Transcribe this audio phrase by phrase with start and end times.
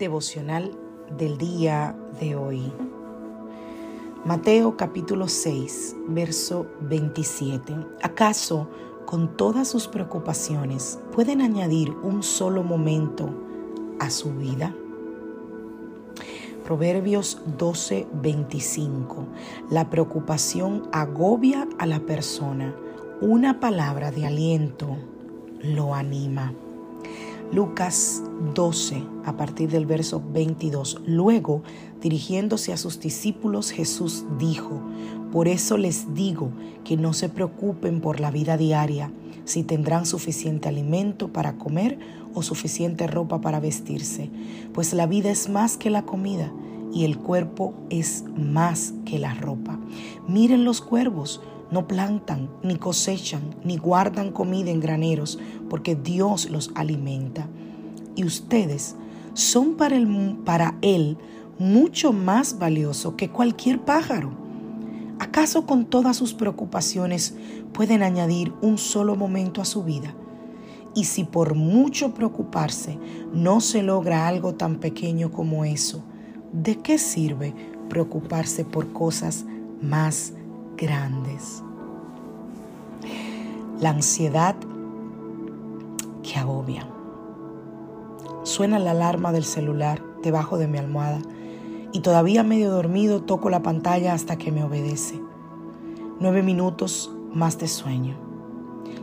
[0.00, 0.72] Devocional
[1.16, 2.72] del día de hoy.
[4.24, 7.74] Mateo capítulo 6, verso 27.
[8.02, 8.68] ¿Acaso
[9.06, 13.28] con todas sus preocupaciones pueden añadir un solo momento
[14.00, 14.74] a su vida?
[16.64, 19.26] Proverbios 12, 25.
[19.70, 22.74] La preocupación agobia a la persona.
[23.20, 24.96] Una palabra de aliento
[25.60, 26.54] lo anima.
[27.52, 28.22] Lucas
[28.54, 31.02] 12, a partir del verso 22.
[31.04, 31.64] Luego,
[32.00, 34.80] dirigiéndose a sus discípulos, Jesús dijo,
[35.32, 36.52] Por eso les digo
[36.84, 39.10] que no se preocupen por la vida diaria,
[39.44, 41.98] si tendrán suficiente alimento para comer
[42.34, 44.30] o suficiente ropa para vestirse,
[44.72, 46.52] pues la vida es más que la comida
[46.92, 49.80] y el cuerpo es más que la ropa.
[50.28, 55.38] Miren los cuervos no plantan, ni cosechan, ni guardan comida en graneros,
[55.68, 57.48] porque Dios los alimenta.
[58.16, 58.96] Y ustedes
[59.34, 59.96] son para
[60.44, 61.16] para él
[61.58, 64.30] mucho más valioso que cualquier pájaro.
[65.18, 67.34] ¿Acaso con todas sus preocupaciones
[67.72, 70.14] pueden añadir un solo momento a su vida?
[70.94, 72.98] Y si por mucho preocuparse
[73.32, 76.02] no se logra algo tan pequeño como eso,
[76.52, 77.54] ¿de qué sirve
[77.88, 79.44] preocuparse por cosas
[79.82, 80.32] más
[80.80, 81.62] grandes.
[83.80, 84.56] La ansiedad
[86.22, 86.86] que agobia.
[88.44, 91.20] Suena la alarma del celular debajo de mi almohada
[91.92, 95.20] y todavía medio dormido toco la pantalla hasta que me obedece.
[96.18, 98.16] Nueve minutos más de sueño.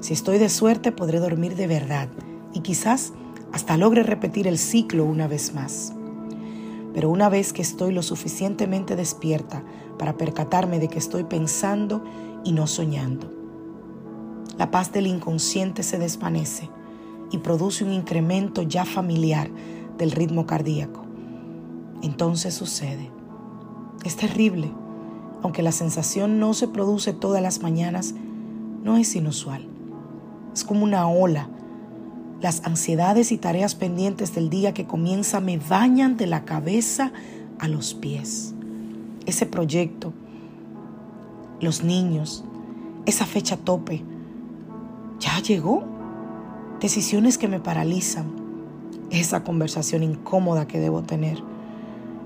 [0.00, 2.08] Si estoy de suerte podré dormir de verdad
[2.52, 3.12] y quizás
[3.52, 5.95] hasta logre repetir el ciclo una vez más.
[6.96, 9.62] Pero una vez que estoy lo suficientemente despierta
[9.98, 12.02] para percatarme de que estoy pensando
[12.42, 13.30] y no soñando,
[14.56, 16.70] la paz del inconsciente se desvanece
[17.30, 19.50] y produce un incremento ya familiar
[19.98, 21.02] del ritmo cardíaco.
[22.00, 23.10] Entonces sucede.
[24.02, 24.72] Es terrible.
[25.42, 28.14] Aunque la sensación no se produce todas las mañanas,
[28.82, 29.68] no es inusual.
[30.54, 31.50] Es como una ola
[32.40, 37.12] las ansiedades y tareas pendientes del día que comienza me bañan de la cabeza
[37.58, 38.54] a los pies.
[39.24, 40.12] Ese proyecto,
[41.60, 42.44] los niños,
[43.06, 44.04] esa fecha tope,
[45.18, 45.84] ya llegó.
[46.80, 48.26] Decisiones que me paralizan,
[49.10, 51.42] esa conversación incómoda que debo tener,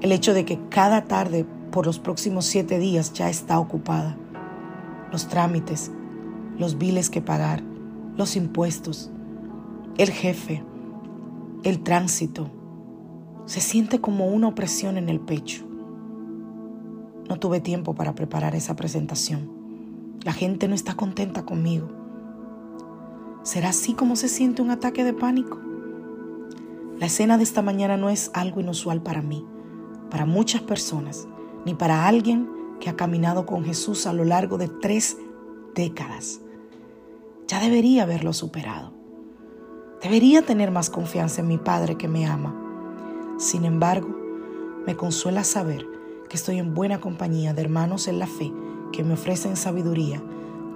[0.00, 4.16] el hecho de que cada tarde por los próximos siete días ya está ocupada,
[5.12, 5.90] los trámites,
[6.58, 7.62] los biles que pagar,
[8.16, 9.10] los impuestos,
[9.98, 10.62] el jefe,
[11.64, 12.48] el tránsito.
[13.46, 15.64] Se siente como una opresión en el pecho.
[17.28, 19.50] No tuve tiempo para preparar esa presentación.
[20.22, 21.88] La gente no está contenta conmigo.
[23.42, 25.58] ¿Será así como se siente un ataque de pánico?
[27.00, 29.44] La escena de esta mañana no es algo inusual para mí,
[30.10, 31.26] para muchas personas,
[31.64, 32.48] ni para alguien
[32.78, 35.16] que ha caminado con Jesús a lo largo de tres
[35.74, 36.40] décadas.
[37.48, 38.97] Ya debería haberlo superado.
[40.02, 42.54] Debería tener más confianza en mi Padre que me ama.
[43.36, 44.08] Sin embargo,
[44.86, 45.84] me consuela saber
[46.28, 48.52] que estoy en buena compañía de hermanos en la fe
[48.92, 50.22] que me ofrecen sabiduría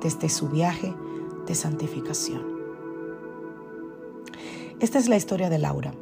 [0.00, 0.92] desde su viaje
[1.46, 2.42] de santificación.
[4.80, 5.94] Esta es la historia de Laura.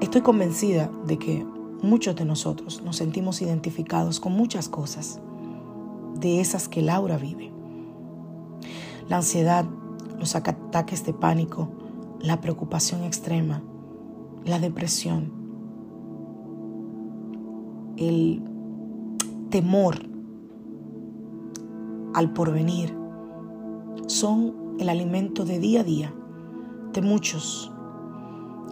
[0.00, 1.46] Estoy convencida de que
[1.82, 5.20] muchos de nosotros nos sentimos identificados con muchas cosas
[6.18, 7.52] de esas que Laura vive.
[9.08, 9.66] La ansiedad
[10.18, 11.70] los ataques de pánico,
[12.20, 13.62] la preocupación extrema,
[14.44, 15.36] la depresión.
[17.96, 18.42] el
[19.50, 19.96] temor
[22.14, 22.96] al porvenir
[24.06, 26.14] son el alimento de día a día
[26.92, 27.72] de muchos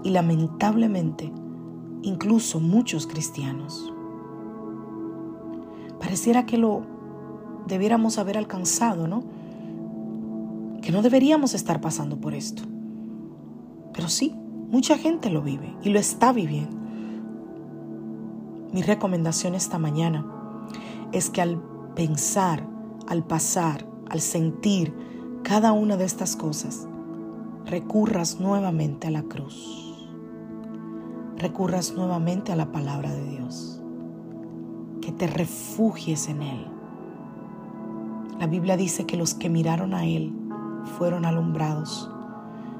[0.02, 1.32] y lamentablemente
[2.02, 3.92] incluso muchos cristianos.
[5.98, 6.82] Pareciera que lo
[7.66, 9.22] debiéramos haber alcanzado, ¿no?
[10.84, 12.62] Que no deberíamos estar pasando por esto.
[13.94, 14.34] Pero sí,
[14.68, 16.76] mucha gente lo vive y lo está viviendo.
[18.70, 20.26] Mi recomendación esta mañana
[21.10, 21.58] es que al
[21.96, 22.68] pensar,
[23.08, 24.92] al pasar, al sentir
[25.42, 26.86] cada una de estas cosas,
[27.64, 29.96] recurras nuevamente a la cruz.
[31.38, 33.80] Recurras nuevamente a la palabra de Dios.
[35.00, 36.66] Que te refugies en Él.
[38.38, 40.43] La Biblia dice que los que miraron a Él
[40.98, 42.10] fueron alumbrados.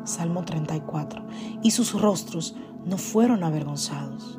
[0.05, 1.23] Salmo 34.
[1.63, 4.39] Y sus rostros no fueron avergonzados.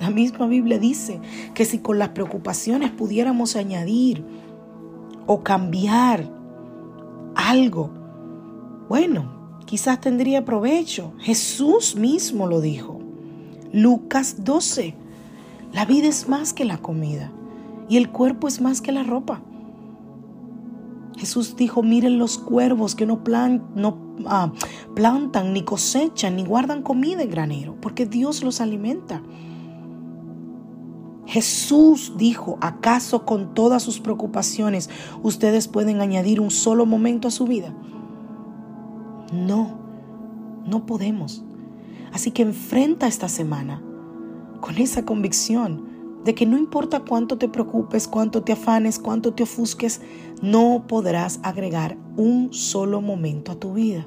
[0.00, 1.20] La misma Biblia dice
[1.54, 4.24] que si con las preocupaciones pudiéramos añadir
[5.26, 6.30] o cambiar
[7.34, 7.90] algo,
[8.88, 11.14] bueno, quizás tendría provecho.
[11.18, 13.00] Jesús mismo lo dijo.
[13.72, 14.94] Lucas 12.
[15.72, 17.30] La vida es más que la comida
[17.88, 19.42] y el cuerpo es más que la ropa.
[21.18, 23.20] Jesús dijo, miren los cuervos que no,
[23.74, 24.52] no ah,
[24.94, 29.20] plantan, ni cosechan, ni guardan comida en granero, porque Dios los alimenta.
[31.26, 34.88] Jesús dijo, ¿acaso con todas sus preocupaciones
[35.22, 37.74] ustedes pueden añadir un solo momento a su vida?
[39.32, 39.76] No,
[40.66, 41.42] no podemos.
[42.12, 43.82] Así que enfrenta esta semana
[44.60, 49.44] con esa convicción de que no importa cuánto te preocupes, cuánto te afanes, cuánto te
[49.44, 50.00] ofusques,
[50.42, 54.06] no podrás agregar un solo momento a tu vida.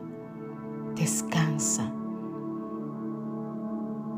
[0.95, 1.91] Descansa.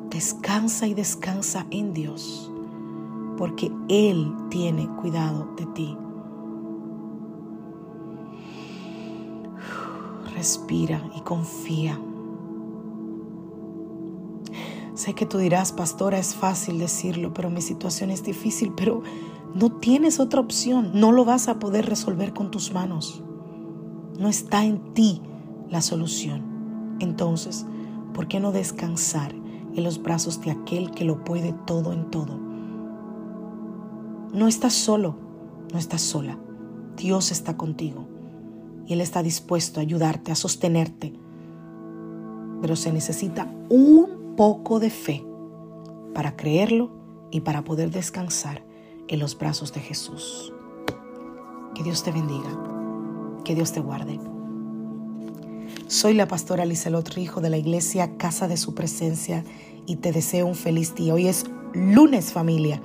[0.10, 2.51] Descansa y descansa en Dios,
[3.38, 5.98] porque Él tiene cuidado de ti.
[10.44, 11.98] respira y confía.
[14.95, 19.01] Sé que tú dirás, pastora, es fácil decirlo, pero mi situación es difícil, pero
[19.56, 23.24] no tienes otra opción, no lo vas a poder resolver con tus manos.
[24.19, 25.22] No está en ti
[25.69, 26.98] la solución.
[27.00, 27.66] Entonces,
[28.13, 32.38] ¿por qué no descansar en los brazos de aquel que lo puede todo en todo?
[34.31, 35.16] No estás solo,
[35.72, 36.38] no estás sola.
[36.98, 38.07] Dios está contigo
[38.86, 41.13] y Él está dispuesto a ayudarte, a sostenerte.
[42.62, 45.24] Pero se necesita un poco de fe
[46.13, 46.91] para creerlo
[47.31, 48.63] y para poder descansar
[49.07, 50.53] en los brazos de Jesús.
[51.75, 52.50] Que Dios te bendiga,
[53.44, 54.19] que Dios te guarde.
[55.88, 59.44] Soy la pastora Lizelot Rijo de la iglesia Casa de Su Presencia
[59.85, 61.13] y te deseo un feliz día.
[61.13, 62.81] Hoy es lunes familia.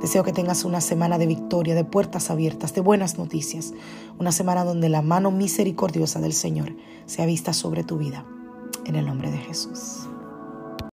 [0.00, 3.74] Deseo que tengas una semana de victoria, de puertas abiertas, de buenas noticias.
[4.18, 6.74] Una semana donde la mano misericordiosa del Señor
[7.06, 8.24] sea vista sobre tu vida.
[8.84, 10.07] En el nombre de Jesús.